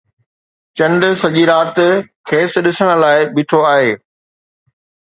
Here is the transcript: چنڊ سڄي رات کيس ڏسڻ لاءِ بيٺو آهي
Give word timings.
چنڊ 0.77 1.01
سڄي 1.21 1.43
رات 1.51 1.77
کيس 2.27 2.51
ڏسڻ 2.65 2.89
لاءِ 3.03 3.19
بيٺو 3.35 3.59
آهي 3.73 3.91